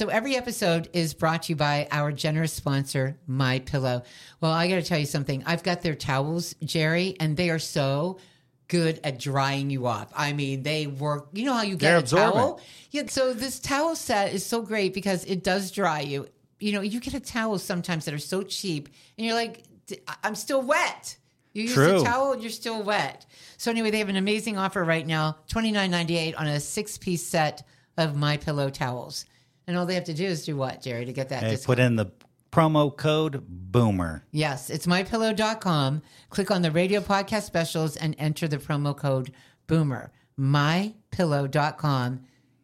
[0.00, 4.02] So every episode is brought to you by our generous sponsor, My Pillow.
[4.40, 5.42] Well, I got to tell you something.
[5.44, 8.16] I've got their towels, Jerry, and they are so
[8.68, 10.10] good at drying you off.
[10.16, 11.28] I mean, they work.
[11.34, 12.32] You know how you get They're a absorbent.
[12.34, 12.60] towel?
[12.92, 13.02] Yeah.
[13.08, 16.28] So this towel set is so great because it does dry you.
[16.60, 18.88] You know, you get a towel sometimes that are so cheap,
[19.18, 21.18] and you're like, "D- I'm still wet.
[21.52, 22.00] You use True.
[22.00, 23.26] a towel, you're still wet.
[23.58, 26.58] So anyway, they have an amazing offer right now: twenty nine ninety eight on a
[26.58, 27.66] six piece set
[27.98, 29.26] of My Pillow towels.
[29.70, 31.64] And all they have to do is do what, Jerry, to get that discount?
[31.64, 32.06] put in the
[32.50, 34.24] promo code Boomer.
[34.32, 36.02] Yes, it's mypillow.com.
[36.28, 39.30] Click on the radio podcast specials and enter the promo code
[39.68, 40.10] Boomer.
[40.36, 42.20] Mypillow.com,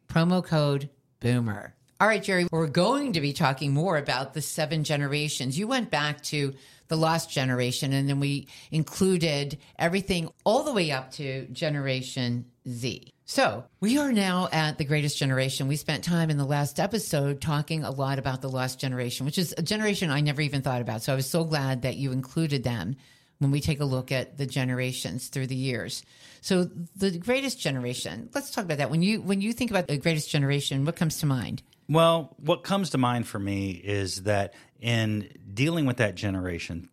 [0.09, 1.77] promo code Boomer.
[2.00, 5.56] All right, Jerry, we're going to be talking more about the seven generations.
[5.56, 6.55] You went back to
[6.88, 13.12] the lost generation, and then we included everything all the way up to Generation Z.
[13.25, 15.66] So we are now at the greatest generation.
[15.66, 19.39] We spent time in the last episode talking a lot about the lost generation, which
[19.39, 21.02] is a generation I never even thought about.
[21.02, 22.97] So I was so glad that you included them
[23.39, 26.03] when we take a look at the generations through the years.
[26.41, 28.91] So the greatest generation, let's talk about that.
[28.91, 31.62] When you when you think about the greatest generation, what comes to mind?
[31.89, 36.89] Well, what comes to mind for me is that in dealing with that generation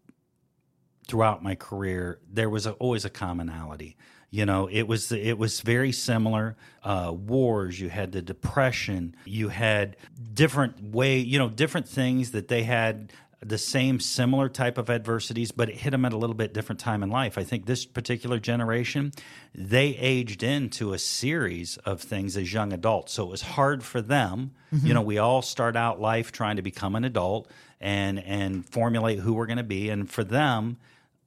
[1.07, 3.97] throughout my career, there was a, always a commonality.
[4.33, 6.55] You know, it was it was very similar.
[6.83, 9.95] Uh, wars, you had the depression, you had
[10.33, 15.51] different way, you know, different things that they had the same similar type of adversities,
[15.51, 17.37] but it hit them at a little bit different time in life.
[17.37, 19.11] I think this particular generation,
[19.53, 23.13] they aged into a series of things as young adults.
[23.13, 24.53] So it was hard for them.
[24.87, 29.19] You know, we all start out life trying to become an adult and and formulate
[29.19, 29.91] who we're going to be.
[29.91, 30.77] And for them,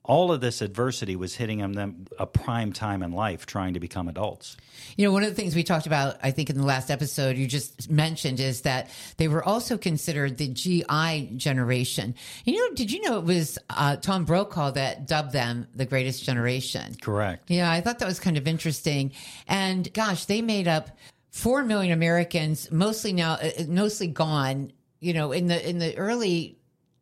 [0.07, 3.81] all of this adversity was hitting them, them a prime time in life trying to
[3.81, 4.57] become adults.
[4.97, 7.37] You know, one of the things we talked about, I think, in the last episode
[7.37, 12.15] you just mentioned is that they were also considered the GI generation.
[12.45, 16.23] You know, did you know it was uh, Tom Brokaw that dubbed them the greatest
[16.23, 16.97] generation?
[17.03, 17.51] Correct.
[17.51, 19.13] Yeah, I thought that was kind of interesting.
[19.49, 20.91] And gosh, they made up
[21.31, 24.73] four million Americans, mostly now, uh, mostly gone.
[25.01, 26.59] You know, in the in the early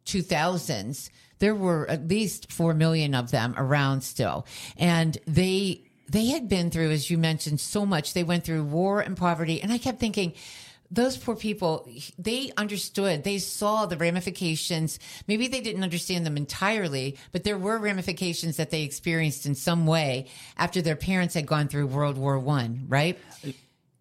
[0.07, 1.11] 2000s,
[1.45, 4.47] there were at least four million of them around still,
[4.79, 8.15] and they they had been through, as you mentioned, so much.
[8.15, 10.33] They went through war and poverty, and I kept thinking.
[10.91, 11.89] Those poor people,
[12.19, 15.01] they understood, they saw the ramifications.
[15.27, 19.87] Maybe they didn't understand them entirely, but there were ramifications that they experienced in some
[19.87, 20.27] way
[20.57, 23.19] after their parents had gone through World War One, right?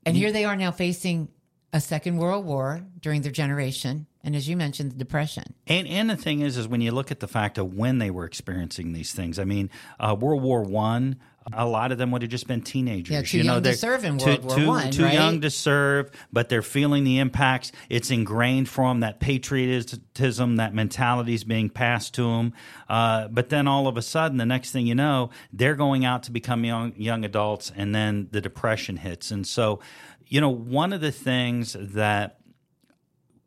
[0.06, 1.30] And here they are now facing
[1.72, 4.06] a second world war during their generation.
[4.24, 5.54] And as you mentioned, the depression.
[5.68, 8.10] And and the thing is, is when you look at the fact of when they
[8.10, 9.38] were experiencing these things.
[9.38, 9.70] I mean,
[10.00, 11.18] uh, World War One.
[11.52, 13.12] A lot of them would have just been teenagers.
[13.12, 15.14] Yeah, too you know, young to serve in too- World War too- One, Too right?
[15.14, 17.74] young to serve, but they're feeling the impacts.
[17.90, 19.02] It's ingrained for them.
[19.02, 22.54] That patriotism, that mentality is being passed to them.
[22.88, 26.24] Uh, but then all of a sudden, the next thing you know, they're going out
[26.24, 29.30] to become young young adults, and then the depression hits.
[29.30, 29.82] And so,
[30.28, 32.38] you know, one of the things that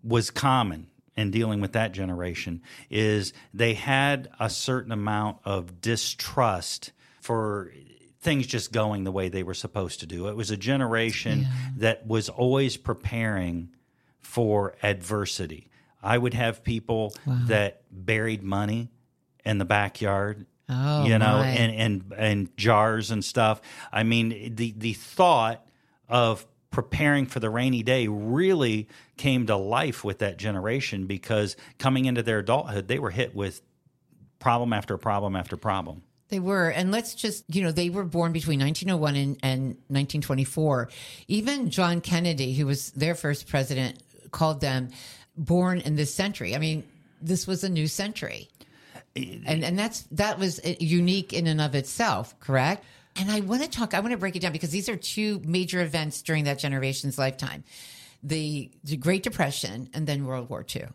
[0.06, 0.86] was common
[1.16, 7.72] in dealing with that generation is they had a certain amount of distrust for
[8.20, 10.28] things just going the way they were supposed to do.
[10.28, 11.46] It was a generation
[11.78, 13.70] that was always preparing
[14.20, 15.68] for adversity.
[16.02, 18.90] I would have people that buried money
[19.44, 21.46] in the backyard Oh, you know, my.
[21.46, 23.60] and, and and jars and stuff.
[23.92, 25.64] I mean, the the thought
[26.08, 26.44] of
[26.76, 32.22] preparing for the rainy day really came to life with that generation because coming into
[32.22, 33.62] their adulthood, they were hit with
[34.40, 36.02] problem after problem after problem.
[36.28, 36.68] They were.
[36.68, 40.90] And let's just, you know, they were born between 1901 and, and 1924.
[41.28, 44.90] Even John Kennedy, who was their first president, called them
[45.34, 46.54] born in this century.
[46.54, 46.84] I mean,
[47.22, 48.50] this was a new century.
[49.16, 52.84] And, and that's, that was uh, unique in and of itself, correct?
[53.18, 55.40] And I want to talk, I want to break it down because these are two
[55.44, 57.64] major events during that generation's lifetime
[58.22, 60.86] the, the Great Depression and then World War II.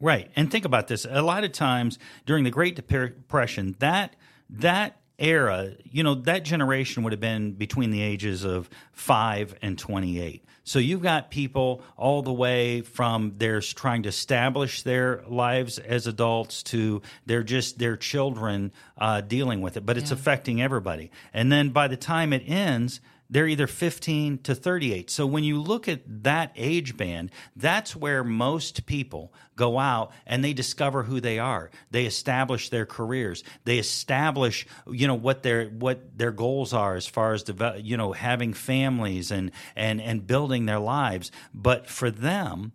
[0.00, 0.30] Right.
[0.36, 1.06] And think about this.
[1.08, 4.14] A lot of times during the Great Depression, that
[4.48, 9.78] that era, you know, that generation would have been between the ages of 5 and
[9.78, 10.44] 28.
[10.64, 16.06] So you've got people all the way from they're trying to establish their lives as
[16.06, 21.10] adults to they're just their children uh, dealing with it, but it's affecting everybody.
[21.32, 23.00] And then by the time it ends,
[23.30, 25.10] they're either 15 to 38.
[25.10, 30.42] So when you look at that age band, that's where most people go out and
[30.42, 31.70] they discover who they are.
[31.90, 33.44] They establish their careers.
[33.64, 37.96] They establish, you know, what their what their goals are as far as develop, you
[37.98, 41.30] know, having families and and and building their lives.
[41.52, 42.72] But for them,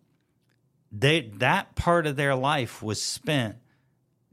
[0.92, 3.56] they that part of their life was spent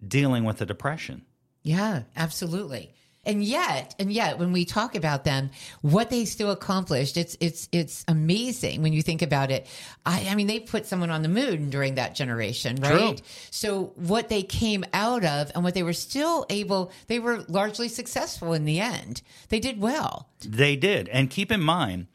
[0.07, 1.25] dealing with the depression.
[1.63, 2.93] Yeah, absolutely.
[3.25, 5.51] And yet, and yet, when we talk about them,
[5.83, 9.67] what they still accomplished, it's it's it's amazing when you think about it.
[10.07, 13.19] I, I mean, they put someone on the moon during that generation, right?
[13.19, 13.27] True.
[13.51, 17.89] So what they came out of and what they were still able, they were largely
[17.89, 19.21] successful in the end.
[19.51, 20.31] They did well.
[20.41, 21.09] They did.
[21.11, 22.07] And keep in mind,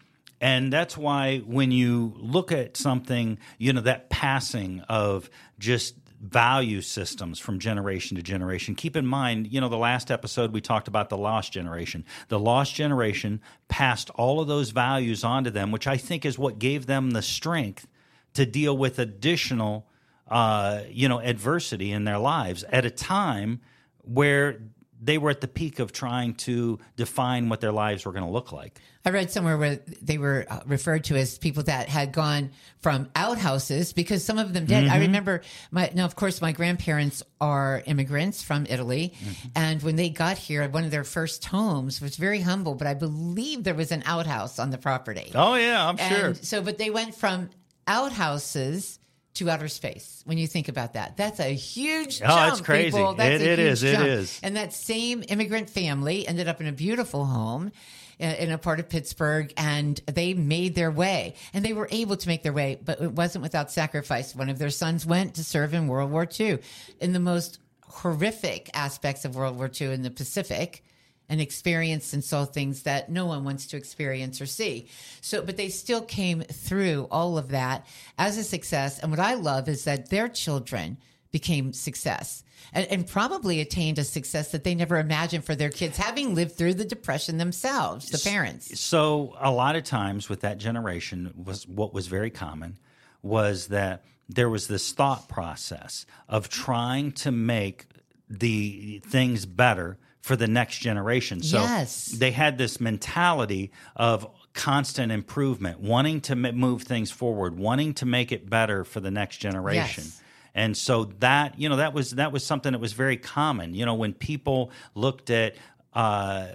[0.41, 5.29] and that's why when you look at something, you know, that passing of
[5.59, 8.75] just value systems from generation to generation.
[8.75, 12.05] Keep in mind, you know, the last episode we talked about the lost generation.
[12.29, 16.59] The lost generation passed all of those values onto them, which I think is what
[16.59, 17.87] gave them the strength
[18.33, 19.87] to deal with additional,
[20.27, 23.61] uh, you know, adversity in their lives at a time
[24.03, 24.59] where
[25.05, 28.31] they were at the peak of trying to define what their lives were going to
[28.31, 28.79] look like.
[29.05, 32.49] I read somewhere where they were uh, referred to as people that had gone
[32.79, 34.87] from outhouses because some of them did.
[34.87, 39.13] I remember my now, of course, my grandparents are immigrants from Italy,
[39.55, 42.95] and when they got here, one of their first homes was very humble, but I
[42.95, 45.31] believe there was an outhouse on the property.
[45.35, 46.33] Oh yeah, I'm sure.
[46.33, 47.51] So, but they went from
[47.87, 48.97] outhouses
[49.35, 50.21] to outer space.
[50.25, 52.51] When you think about that, that's a huge Oh, jump.
[52.53, 52.91] it's crazy.
[52.91, 53.13] people.
[53.15, 53.83] That's It- it is.
[53.83, 54.07] It jump.
[54.07, 54.39] is.
[54.43, 57.71] And that same immigrant family ended up in a beautiful home
[58.17, 61.33] in in a part of Pittsburgh, and they made their way.
[61.53, 64.33] And they were able to make their way, but it wasn't without sacrifice.
[64.33, 66.59] One of their sons went to serve in World War II
[67.01, 70.83] in the most horrific aspects of World War II in the Pacific
[71.29, 74.87] and experienced and saw things that no one wants to experience or see.
[75.21, 77.87] So, but they still came through all of that
[78.17, 78.99] as a success.
[78.99, 80.97] And what I love is that their children
[81.31, 85.97] became success and, and probably attained a success that they never imagined for their kids,
[85.97, 88.79] having lived through the depression themselves, the parents.
[88.79, 92.77] So a lot of times with that generation was what was very common
[93.21, 97.87] was that there was this thought process of trying to make
[98.29, 101.39] the things better for the next generation.
[101.43, 102.05] So Yes.
[102.07, 108.07] they had this mentality of constant improvement, wanting to m- move things forward, wanting to
[108.07, 110.03] make it better for the next generation.
[110.05, 110.21] Yes.
[110.55, 113.75] And so that you know that was that was something that was very common.
[113.75, 115.57] You know when people looked at
[115.93, 116.47] uh,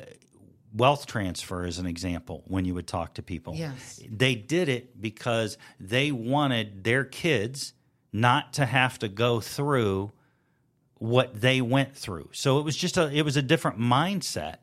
[0.75, 4.01] wealth transfer as an example, when you would talk to people, Yes.
[4.11, 7.73] they did it because they wanted their kids
[8.13, 10.11] not to have to go through
[11.01, 12.29] what they went through.
[12.33, 14.59] So it was just a it was a different mindset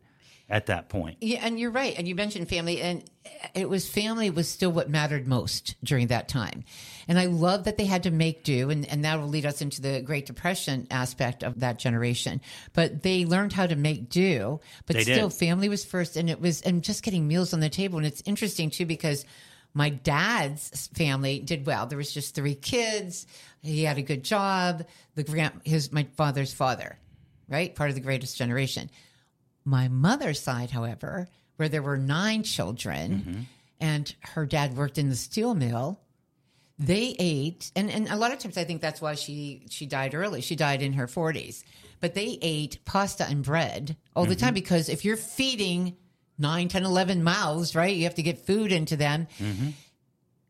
[0.49, 1.17] at that point.
[1.19, 1.93] Yeah, and you're right.
[1.97, 3.03] And you mentioned family, and
[3.53, 6.63] it was family was still what mattered most during that time.
[7.07, 9.61] And I love that they had to make do, and, and that will lead us
[9.61, 12.39] into the Great Depression aspect of that generation.
[12.73, 15.37] But they learned how to make do, but They still, did.
[15.37, 17.97] family was first, and it was, and just getting meals on the table.
[17.97, 19.25] And it's interesting too because
[19.77, 21.85] my dad's family did well.
[21.85, 23.27] There was just three kids.
[23.61, 24.87] He had a good job.
[25.13, 26.97] The grand, his my father's father,
[27.47, 28.89] right, part of the greatest generation.
[29.65, 33.41] My mother's side, however, where there were nine children mm-hmm.
[33.79, 35.99] and her dad worked in the steel mill,
[36.79, 40.15] they ate and, and a lot of times I think that's why she she died
[40.15, 40.41] early.
[40.41, 41.63] She died in her 40s.
[41.99, 44.45] But they ate pasta and bread all the mm-hmm.
[44.45, 45.97] time because if you're feeding
[46.37, 47.95] 9, 10, 11 mouths, right?
[47.95, 49.27] You have to get food into them.
[49.39, 49.69] Mm-hmm.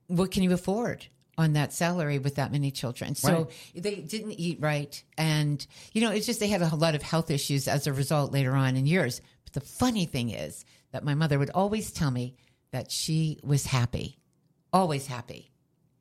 [0.07, 1.05] What can you afford?
[1.37, 3.13] On that salary with that many children.
[3.13, 5.03] So they didn't eat right.
[5.19, 8.31] And, you know, it's just they had a lot of health issues as a result
[8.31, 9.21] later on in years.
[9.43, 12.35] But the funny thing is that my mother would always tell me
[12.71, 14.17] that she was happy,
[14.73, 15.51] always happy.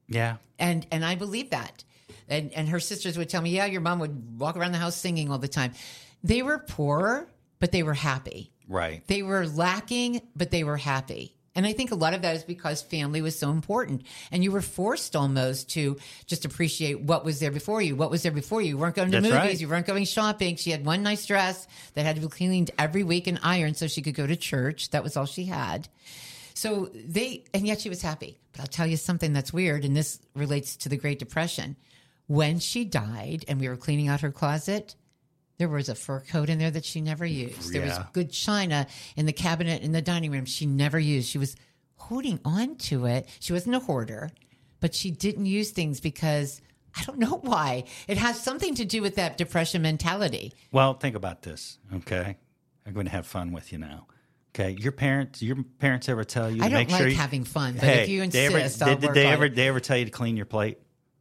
[0.08, 0.36] Yeah.
[0.58, 1.84] And and I believe that.
[2.28, 4.96] And and her sisters would tell me, yeah, your mom would walk around the house
[4.96, 5.72] singing all the time.
[6.24, 7.28] They were poor,
[7.60, 8.52] but they were happy.
[8.68, 9.06] Right.
[9.06, 11.36] They were lacking, but they were happy.
[11.54, 14.02] And I think a lot of that is because family was so important.
[14.30, 15.96] And you were forced almost to
[16.26, 17.96] just appreciate what was there before you.
[17.96, 18.70] What was there before you?
[18.70, 19.48] You weren't going to That's movies.
[19.48, 19.60] right.
[19.60, 20.56] You weren't going shopping.
[20.56, 23.86] She had one nice dress that had to be cleaned every week and ironed so
[23.86, 24.90] she could go to church.
[24.90, 25.88] That was all she had.
[26.52, 28.38] So they, and yet she was happy.
[28.52, 31.76] But I'll tell you something that's weird, and this relates to the Great Depression.
[32.26, 34.94] When she died and we were cleaning out her closet,
[35.58, 37.72] there was a fur coat in there that she never used.
[37.72, 38.86] There was good china
[39.16, 41.28] in the cabinet in the dining room she never used.
[41.28, 41.56] She was
[41.96, 43.28] holding on to it.
[43.40, 44.30] She wasn't a hoarder,
[44.80, 46.60] but she didn't use things because
[46.98, 47.84] I don't know why.
[48.06, 50.52] It has something to do with that depression mentality.
[50.72, 52.36] Well, think about this, okay?
[52.86, 54.06] I'm going to have fun with you now.
[54.54, 56.62] Okay, your parents, your parents ever tell you?
[56.62, 58.80] I to don't make like sure you, having fun, but Hey, if you they insist,
[58.80, 59.54] ever, I'll did, did they ever it.
[59.54, 60.78] they ever tell you to clean your plate?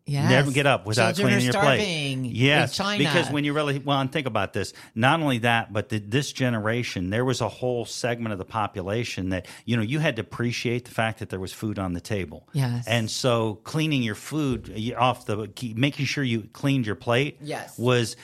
[0.08, 0.30] Yes.
[0.30, 2.32] Never get up without Children cleaning your plate.
[2.32, 3.04] Yes, China.
[3.04, 4.72] because when you really well, and think about this.
[4.94, 9.30] Not only that, but the, this generation, there was a whole segment of the population
[9.30, 12.02] that you know you had to appreciate the fact that there was food on the
[12.02, 12.48] table.
[12.54, 12.86] Yes.
[12.88, 17.38] and so cleaning your food uh, off the, making sure you cleaned your plate.
[17.42, 17.76] Yes.
[17.78, 18.16] was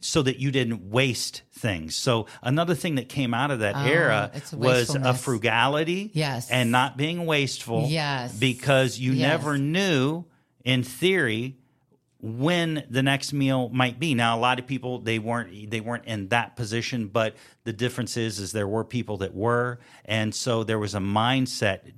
[0.00, 1.96] so that you didn't waste things.
[1.96, 6.10] So another thing that came out of that Oh, era it's was a frugality.
[6.14, 6.50] Yes.
[6.50, 7.86] and not being wasteful.
[7.88, 8.34] Yes.
[8.34, 9.28] because you Yes.
[9.28, 10.24] never knew
[10.66, 11.56] in theory
[12.20, 16.04] when the next meal might be now a lot of people they weren't they weren't
[16.06, 20.64] in that position but the difference is is there were people that were and so
[20.64, 21.92] there was a mindset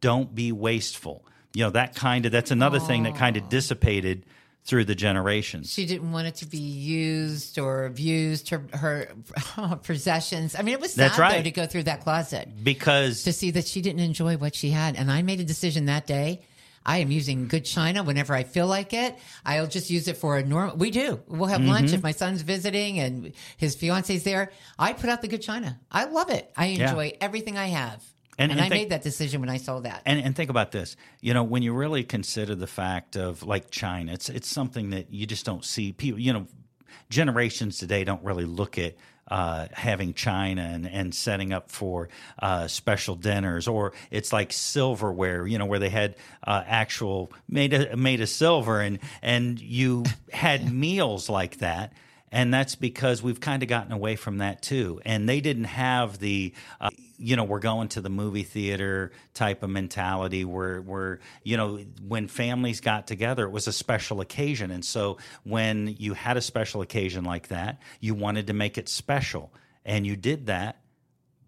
[0.00, 4.26] don't be wasteful you know that kind of that's another thing that kind of dissipated
[4.64, 9.08] through the generations She didn't want it to be used or abused her her
[9.82, 10.54] possessions.
[10.58, 11.42] I mean, it was sad That's though right.
[11.42, 14.96] to go through that closet because to see that she didn't enjoy what she had.
[14.96, 16.42] And I made a decision that day.
[16.86, 19.16] I am using good china whenever I feel like it.
[19.44, 20.76] I'll just use it for a normal.
[20.76, 21.20] We do.
[21.28, 21.94] We'll have lunch Mm-hmm.
[21.96, 24.52] if my son's visiting and his fiance's there.
[24.78, 25.78] I put out the good china.
[25.90, 26.50] I love it.
[26.56, 26.88] I Yeah.
[26.90, 28.02] enjoy everything I have.
[28.40, 30.02] And- And, and I think- made that decision when I saw that.
[30.06, 30.96] And, and think about this.
[31.20, 35.12] You know, when you really consider the fact of like China, it's it's something that
[35.12, 36.20] you just don't see people.
[36.20, 36.46] You know,
[37.10, 38.94] generations today don't really look at
[39.30, 42.08] uh, having China and, and setting up for
[42.38, 45.46] uh, special dinners, or it's like silverware.
[45.46, 50.04] You know, where they had uh, actual made a, made of silver, and and you
[50.32, 51.92] had meals like that.
[52.30, 55.00] And that's because we've kind of gotten away from that too.
[55.04, 59.62] And they didn't have the, uh, you know, we're going to the movie theater type
[59.62, 64.70] of mentality where, where, you know, when families got together, it was a special occasion.
[64.70, 68.88] And so when you had a special occasion like that, you wanted to make it
[68.88, 69.52] special.
[69.84, 70.80] And you did that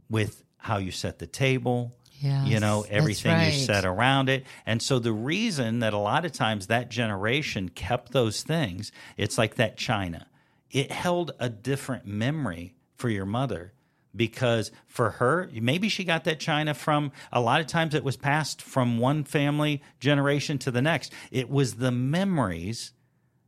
[0.08, 3.52] with how you set the table, Yes, you know, everything right.
[3.52, 4.44] you set around it.
[4.66, 9.38] And so the reason that a lot of times that generation kept those things, it's
[9.38, 10.26] like that China.
[10.70, 13.72] It held a different memory for your mother
[14.14, 18.16] because for her, maybe she got that China from a lot of times it was
[18.16, 21.12] passed from one family generation to the next.
[21.30, 22.92] It was the memories.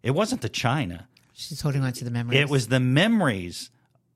[0.02, 1.08] It wasn't the China.
[1.32, 2.40] She's holding on to the memories.
[2.40, 3.70] It was the memories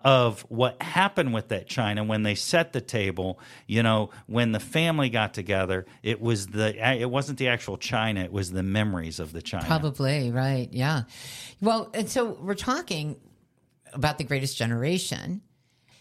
[0.07, 3.41] of what happened with that china when they set the table.
[3.67, 8.21] You know, when the family got together, it was the it wasn't the actual china;
[8.21, 9.67] it was the memories of the china.
[9.67, 10.69] Probably, right.
[10.71, 11.03] Yeah.
[11.61, 13.17] Well, and so we're talking
[13.93, 15.43] about the greatest generation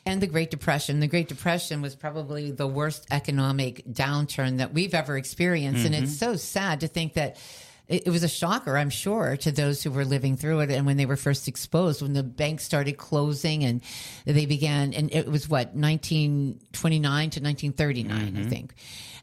[0.05, 0.99] and the Great Depression.
[0.99, 5.83] The Great Depression was probably the worst economic downturn that we've ever experienced.
[5.83, 6.33] And it's mm-hmm.
[6.33, 7.37] so sad to think that
[7.87, 10.71] it, was a shocker, I'm sure, to those who were living through it.
[10.71, 13.81] And when they were first exposed, when the banks started closing and
[14.25, 18.73] they began, and it was what, 1929 to 1939, I think.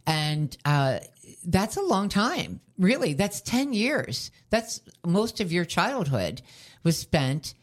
[0.07, 1.01] And, uh,
[1.45, 2.61] that's a long time.
[2.79, 4.31] Really, that's 10 years.
[4.51, 6.43] That's most of your childhood
[6.83, 7.55] was spent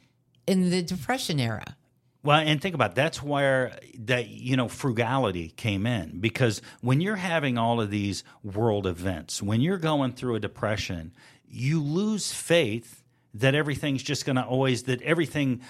[0.48, 1.76] in the depression era.
[2.22, 7.00] Well, and think about it, that's where that you know frugality came in because when
[7.00, 11.14] you're having all of these world events, when you're going through a depression,
[11.48, 15.62] you lose faith that everything's just going to always that everything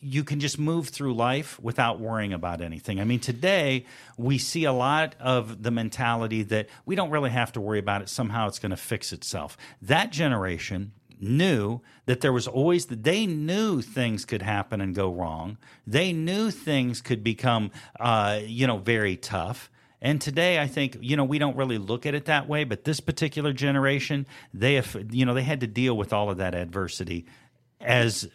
[0.00, 3.00] you can just move through life without worrying about anything.
[3.00, 3.86] I mean, today
[4.18, 8.02] we see a lot of the mentality that we don't really have to worry about
[8.02, 8.08] it.
[8.08, 9.56] Somehow it's going to fix itself.
[9.80, 15.12] That generation knew that there was always that they knew things could happen and go
[15.12, 15.58] wrong.
[15.86, 19.70] They knew things could become, uh, you know, very tough.
[20.00, 22.64] And today, I think you know we don't really look at it that way.
[22.64, 26.36] But this particular generation, they have, you know, they had to deal with all of
[26.36, 27.26] that adversity
[27.80, 28.28] as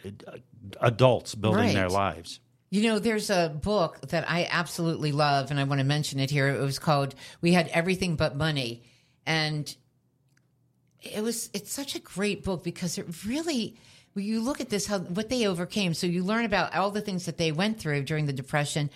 [0.80, 2.40] adults building their lives.
[2.70, 6.32] You know, there's a book that I absolutely love, and I want to mention it
[6.32, 6.48] here.
[6.48, 8.84] It was called "We Had Everything But Money,"
[9.26, 9.74] and
[11.02, 13.76] it was it's such a great book because it really
[14.14, 15.94] when you look at this how what they overcame.
[15.94, 18.90] So you learn about all the things that they went through during the depression,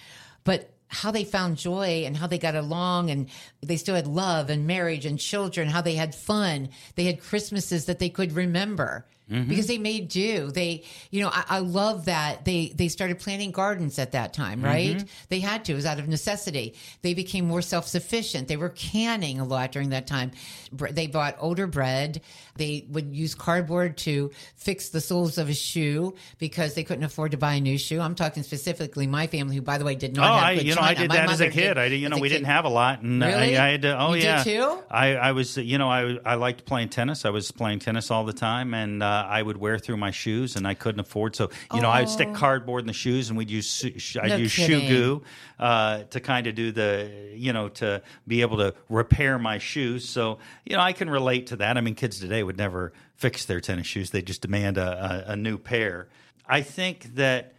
[0.43, 3.29] but how they found joy and how they got along and
[3.61, 6.69] they still had love and marriage and children, how they had fun.
[6.95, 9.05] They had Christmases that they could remember.
[9.31, 9.49] Mm-hmm.
[9.49, 10.51] Because they made do.
[10.51, 14.59] They, you know, I, I love that they they started planting gardens at that time,
[14.59, 14.67] mm-hmm.
[14.67, 15.03] right?
[15.29, 15.71] They had to.
[15.71, 16.75] It was out of necessity.
[17.01, 18.47] They became more self sufficient.
[18.47, 20.31] They were canning a lot during that time.
[20.71, 22.21] They bought older bread.
[22.57, 27.31] They would use cardboard to fix the soles of a shoe because they couldn't afford
[27.31, 27.99] to buy a new shoe.
[27.99, 30.81] I'm talking specifically my family, who, by the way, did not Oh, I, you know,
[30.81, 31.61] I did My that as a kid.
[31.61, 32.35] did I did, you know, we kid.
[32.35, 33.57] didn't have a lot, and uh, Really?
[33.57, 33.99] I, I had to.
[33.99, 34.83] Oh You did yeah, too?
[34.89, 37.25] I, I was, you know, I I liked playing tennis.
[37.25, 40.55] I was playing tennis all the time, and uh, I would wear through my shoes,
[40.55, 41.35] and I couldn't afford.
[41.35, 43.65] So, you know, I'd stick cardboard in the shoes, and we'd use
[43.97, 44.35] sh- I'd Oh.
[44.35, 45.23] No use shoe goo
[45.59, 50.07] uh, to kind of do the, you know, to be able to repair my shoes.
[50.07, 51.77] So, you know, I can relate to that.
[51.77, 55.31] I mean, kids today would never fix their tennis shoes; they just demand a, a,
[55.33, 56.09] a new pair.
[56.47, 57.53] I think that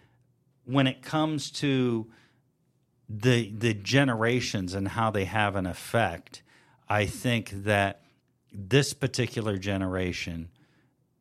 [0.64, 2.06] when it comes to
[3.08, 6.42] the the generations and how they have an effect,
[6.88, 8.02] I think that
[8.52, 10.48] this particular generation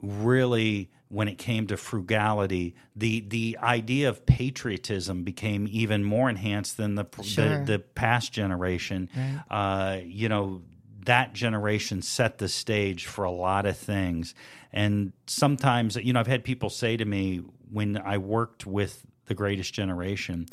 [0.06, 6.78] really when it came to frugality the the idea of patriotism became even more enhanced
[6.78, 7.60] than the Sure.
[7.60, 9.10] the, the past generation.
[9.50, 10.62] Uh, you know
[11.06, 14.34] that generation set the stage for a lot of things.
[14.74, 19.34] And sometimes you know I've had people say to me when I worked with the
[19.34, 20.48] greatest generation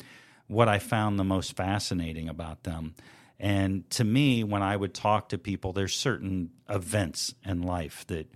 [0.47, 2.95] what I found the most fascinating about them.
[3.39, 8.31] And to me, when I would talk to people, there's certain events in life that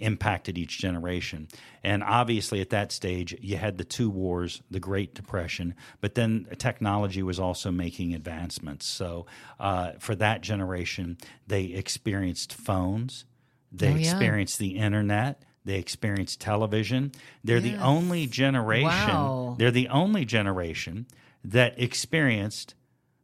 [0.00, 1.48] impacted each generation.
[1.84, 6.46] And obviously, at that stage, you had the two wars, the Great Depression, but then
[6.58, 8.86] technology was also making advancements.
[8.86, 9.26] So
[9.58, 13.24] uh, for that generation, they experienced phones,
[13.72, 13.98] they Oh, yeah.
[14.00, 15.42] experienced the internet.
[15.64, 17.12] They experienced television.
[17.44, 18.88] They're the only generation.
[19.14, 19.56] Wow.
[19.58, 21.06] They're the only generation
[21.44, 22.74] that experienced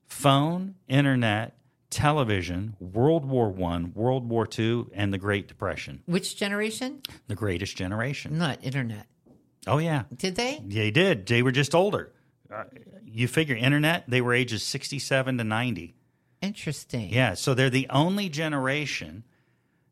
[0.07, 1.57] phone, internet,
[1.97, 6.03] television, World War One, World War Two, and the Great Depression.
[6.07, 7.01] Which generation?
[7.27, 8.39] The greatest generation.
[8.39, 9.07] Not internet.
[9.67, 10.63] Oh yeah, Did they?
[10.65, 11.27] they did.
[11.27, 12.13] They were just older.
[12.55, 12.65] Uh,
[13.05, 15.95] you figure internet, they were ages sixty-seven to ninety.
[16.43, 17.09] Interesting.
[17.13, 19.25] Yeah, so they're the only generation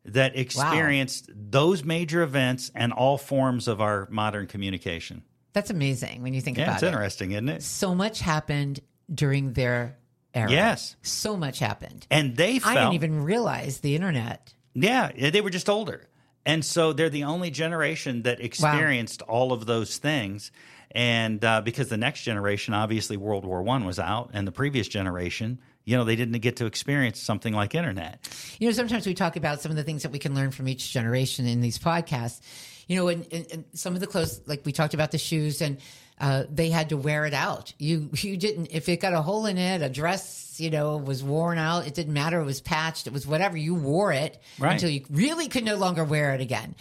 [0.05, 5.25] that experienced those major events and all forms of our modern communication.
[5.55, 6.87] That's amazing when you think Yeah, about it.
[6.87, 7.63] it's interesting, isn't it?
[7.63, 8.81] So much happened
[9.13, 9.97] during their
[10.35, 10.51] era.
[10.51, 10.97] Yes.
[11.03, 12.07] So much happened.
[12.11, 14.53] And they felt I didn't even realize the internet.
[14.75, 16.09] Yeah, they were just older.
[16.47, 20.51] And so they're the only generation that experienced all of those things.
[20.91, 24.87] And uh, because the next generation, obviously, World War One was out, and the previous
[24.87, 28.29] generation, you know, they didn't get to experience something like internet.
[28.61, 30.69] You know, sometimes we talk about some of the things that we can learn from
[30.69, 32.41] each generation in these podcasts.
[32.87, 35.63] You know, and, and, and some of the clothes, like we talked about the shoes,
[35.63, 35.79] and
[36.21, 37.73] uh, they had to wear it out.
[37.79, 41.23] You you didn't if it got a hole in it, a dress, you know, was
[41.25, 41.87] worn out.
[41.87, 42.41] It didn't matter.
[42.41, 43.07] It was patched.
[43.07, 43.57] It was whatever.
[43.57, 44.73] You wore it Right.
[44.73, 46.75] until you really could no longer wear it again.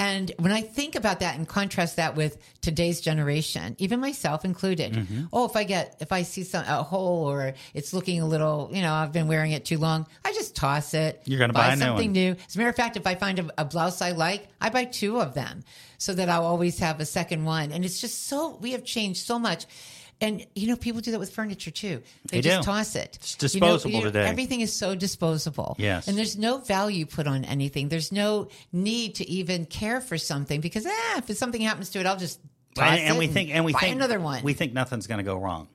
[0.00, 4.92] And when I think about that and contrast that with today's generation, even myself included,
[4.92, 5.24] Mm-hmm.
[5.32, 8.70] oh, if I get, if I see some, a hole or it's looking a little,
[8.72, 11.22] you know, I've been wearing it too long, I just toss it.
[11.24, 12.12] You're gonna buy a new something one.
[12.12, 12.36] new.
[12.46, 14.84] As a matter of fact, if I find a, a blouse I like, I buy
[14.84, 15.64] two of them
[15.98, 17.72] so that I'll always have a second one.
[17.72, 19.66] And it's just so, we have changed so much.
[20.20, 22.02] And you know, people do that with furniture too.
[22.30, 22.64] They, They just do.
[22.66, 23.18] toss it.
[23.20, 24.26] It's You know, disposable today.
[24.26, 25.76] Everything is so disposable.
[25.78, 26.08] Yes.
[26.08, 27.88] And there's no value put on anything.
[27.88, 32.06] There's no need to even care for something because ah, if something happens to it,
[32.06, 32.40] I'll just
[32.74, 34.42] toss and, and we think, and we buy think another one.
[34.42, 35.68] We think nothing's going to go wrong.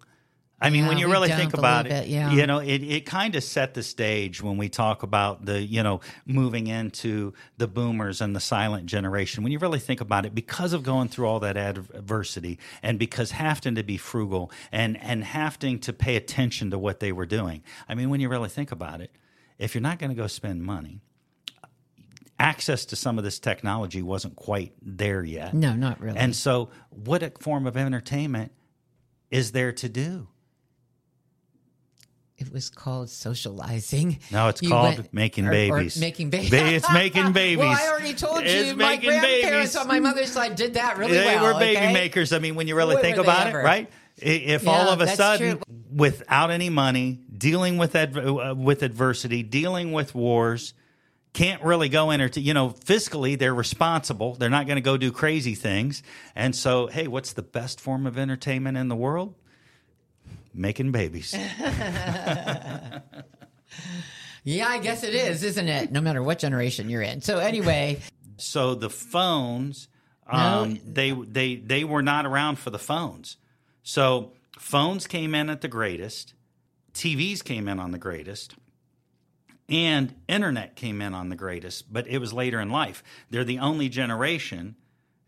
[0.62, 2.32] I mean, Yeah, when you really think about it, it, yeah.
[2.32, 5.84] you know, it, it kind of set the stage when we talk about the, you
[5.84, 9.44] know, moving into the boomers and the silent generation.
[9.44, 13.32] When you really think about it, because of going through all that adversity and because
[13.32, 17.62] having to be frugal and, and having to pay attention to what they were doing.
[17.90, 19.12] I mean, when you really think about it,
[19.60, 21.02] if you're not going to go spend money,
[22.40, 25.54] access to some of this technology wasn't quite there yet.
[25.54, 26.18] no, not really.
[26.18, 28.52] And so, what a form of entertainment
[29.30, 30.28] is there to do?
[32.48, 34.20] It was called socializing.
[34.32, 35.98] No, it's You called went- making or- or babies.
[36.00, 36.52] making babies.
[36.54, 37.58] It's making babies.
[37.66, 39.76] well, I already told It's you, my grandparents babies.
[39.76, 41.54] on my mother's side did that really they well.
[41.54, 41.94] were baby okay?
[41.94, 42.34] makers.
[42.34, 43.90] I mean, when you really think they about it, right?
[44.18, 45.62] If Yeah, all of a sudden, true.
[45.92, 50.74] without any money, dealing with adv- uh, with adversity, dealing with wars,
[51.34, 54.36] can't really go into you know fiscally they're responsible.
[54.36, 56.04] They're not going to go do crazy things.
[56.36, 59.34] And so, hey, what's the best form of entertainment in the world?
[60.54, 61.36] Making babies.
[64.44, 65.92] Yeah, I guess it is, isn't it?
[65.92, 67.22] No matter what generation you're in.
[67.22, 68.00] So anyway,
[68.38, 69.88] So the phones,
[70.28, 73.38] um, they they they were not around for the phones.
[73.84, 76.34] So phones came in at the greatest,
[76.94, 78.56] TVs came in on the greatest,
[79.70, 81.92] and internet came in on the greatest.
[81.92, 83.02] But it was later in life.
[83.30, 84.76] They're the only generation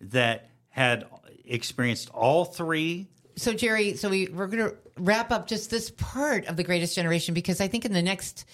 [0.01, 1.05] that had
[1.45, 3.07] experienced all three.
[3.37, 6.95] so Jerry, so we we're going to wrap up just this part of the greatest
[6.95, 8.45] generation because I think in the next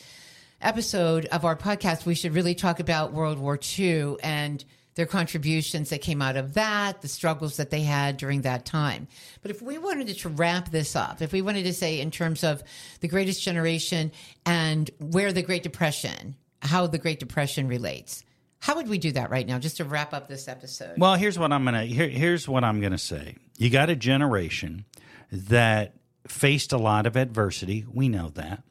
[0.62, 4.64] episode of our podcast we should really talk about World War II and
[4.96, 9.08] their contributions that came out of that, the struggles that they had during that time.
[9.42, 12.44] But if we wanted to wrap this up, if we wanted to say in terms
[12.44, 12.62] of
[13.00, 14.12] the greatest generation
[14.46, 18.26] and where the Great Depression, how the Great Depression relates,
[18.60, 20.98] how would we do that right now, just to wrap up this episode?
[20.98, 23.38] Well, here's what I'm gonna here, here's what I'm gonna say.
[23.58, 24.86] You got a generation
[25.32, 25.96] that
[26.28, 27.86] faced a lot of adversity.
[27.92, 28.64] We know that.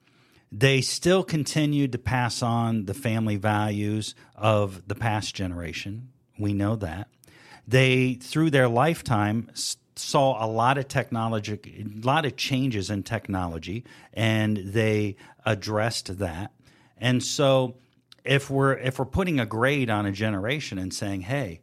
[0.53, 6.09] They still continued to pass on the family values of the past generation.
[6.39, 7.09] We know that.
[7.69, 9.51] They, through their lifetime,
[9.95, 16.53] saw a lot of technology, a lot of changes in technology, and they addressed that.
[16.99, 17.77] And so,
[18.25, 21.61] if we're if we're putting a grade on a generation and saying, "Hey,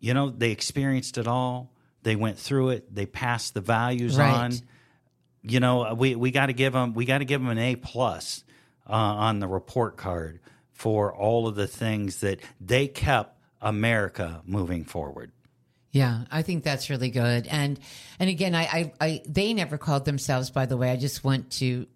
[0.00, 1.72] you know, they experienced it all,
[2.02, 4.30] they went through it, they passed the values Right.
[4.34, 4.52] on,"
[5.48, 7.76] you know, we we got to give them we got to give them an A
[7.76, 8.44] plus
[8.88, 10.40] uh, on the report card
[10.72, 15.32] for all of the things that they kept America moving forward.
[15.92, 17.46] Yeah, I think that's really good.
[17.46, 17.80] And
[18.18, 20.50] and again, I, I, I they never called themselves.
[20.50, 21.86] By the way, I just want to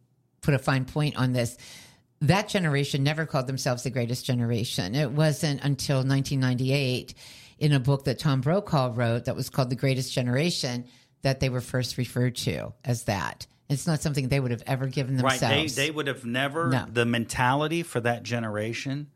[0.40, 1.58] put a fine point on this.
[2.22, 4.94] That generation never called themselves the greatest generation.
[4.94, 7.14] It wasn't until 1998,
[7.58, 10.86] in a book that Tom Brokaw wrote, that was called "The Greatest Generation,"
[11.22, 13.46] that they were first referred to as that.
[13.68, 15.42] It's not something they would have ever given themselves.
[15.42, 15.68] Right?
[15.68, 16.68] They they would have never.
[16.70, 16.86] No.
[16.92, 19.08] The mentality for that generation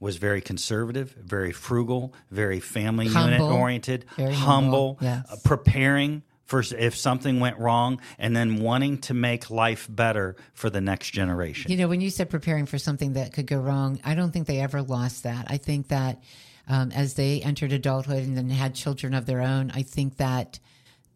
[0.00, 3.52] was very conservative, very frugal, very family unit Humble.
[3.56, 5.26] oriented, Very humble, humble, yes.
[5.30, 10.70] uh, preparing for if something went wrong, and then wanting to make life better for
[10.70, 11.70] the next generation.
[11.70, 14.46] You know, when you said preparing for something that could go wrong, I don't think
[14.46, 15.44] they ever lost that.
[15.50, 16.22] I think that
[16.66, 20.58] um, as they entered adulthood and then had children of their own, I think that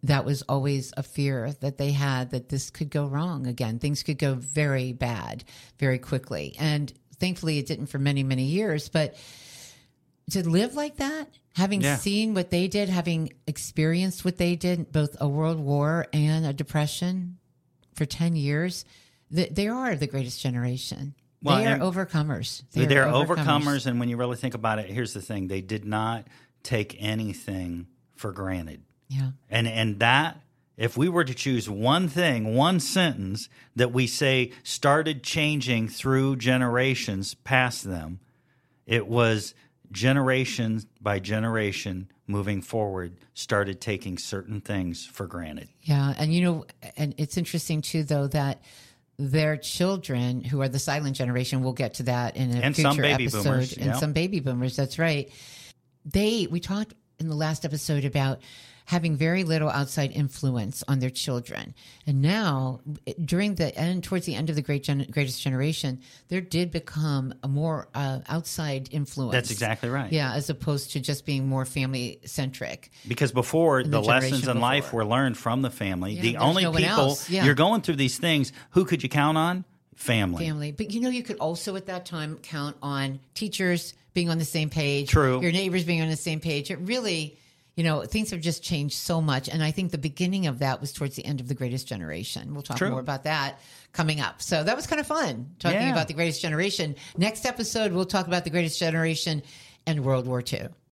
[0.05, 3.79] that was always a fear that they had that this could go wrong again.
[3.79, 5.45] Things could go very bad
[5.79, 6.57] very quickly.
[6.59, 8.89] And thankfully, it didn't for many, many years.
[8.89, 9.15] But
[10.31, 11.97] to live like that, having Yeah.
[11.97, 16.53] seen what they did, having experienced what they did, both a world war and a
[16.53, 17.39] depression
[17.95, 18.85] for 10 years,
[19.33, 21.15] th- they are the greatest generation.
[21.45, 22.63] Well, they are overcomers.
[22.73, 25.61] They They're are overcomers, and when you really think about it, here's the thing: they
[25.61, 26.29] did not
[26.63, 28.83] take anything for granted.
[29.13, 29.31] Yeah.
[29.51, 30.41] And and that
[30.77, 36.37] if we were to choose one thing, one sentence that we say started changing through
[36.37, 38.21] generations past them,
[38.87, 39.55] it was
[39.91, 45.69] generation by generation moving forward started taking certain things for granted.
[45.83, 46.65] Yeah, and you know,
[46.97, 48.63] and it's interesting too, though, that
[49.19, 52.91] their children, who are the silent generation, we'll get to that in a And future
[52.91, 54.75] some baby episode, boomers, and some baby boomers.
[54.75, 55.31] That's right.
[56.05, 58.41] They we talked in the last episode about
[58.93, 61.75] having very little outside influence on their children,
[62.07, 62.81] and now
[63.25, 67.33] during the end, towards the end of the great gen- greatest generation, there did become
[67.43, 69.33] a more uh, outside influence.
[69.33, 70.13] That's exactly right.
[70.13, 72.91] Yeah, as opposed to just being more family centric.
[73.09, 76.21] Because before the, the lessons in life were learned from the family.
[76.21, 77.19] the only no people.
[77.29, 77.47] Yeah.
[77.47, 79.65] you're going through these things, who could you count on?
[79.97, 80.45] Family.
[80.45, 80.73] family.
[80.73, 84.45] But you know, you could also at that time count on teachers being on the
[84.45, 85.09] same page.
[85.09, 85.41] True.
[85.41, 86.71] Your neighbors being on the same page.
[86.71, 87.39] It really,
[87.77, 89.49] you know, things have just changed so much.
[89.49, 92.53] And I think the beginning of that was towards the end of the greatest generation.
[92.53, 92.91] We'll talk True.
[92.91, 93.61] more about that
[93.93, 94.43] coming up.
[94.43, 95.93] So that was kind of fun talking Yeah.
[95.93, 96.97] about the greatest generation.
[97.17, 99.43] Next episode, we'll talk about the greatest generation
[99.87, 100.69] and World War II.